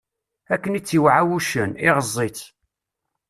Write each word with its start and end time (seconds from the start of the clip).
Akken 0.53 0.77
i 0.77 0.81
tt-iwɛa 0.81 1.21
wuccen, 1.27 1.71
iɣeẓẓ-itt. 1.87 2.41